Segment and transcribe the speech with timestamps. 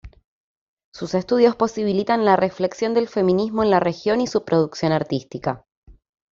[0.91, 5.63] Sus estudios posibilitan la reflexión del feminismo en la región y su producción artística.